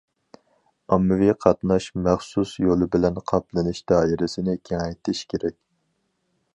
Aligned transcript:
ئاممىۋى 0.95 1.35
قاتناش 1.45 1.89
مەخسۇس 2.07 2.55
يولى 2.63 2.89
بىلەن 2.97 3.21
قاپلىنىش 3.33 3.83
دائىرىسىنى 3.93 4.61
كېڭەيتىش 4.71 5.25
كېرەك. 5.35 5.59